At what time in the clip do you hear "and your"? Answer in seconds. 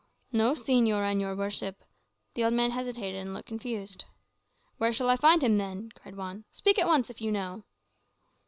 1.03-1.35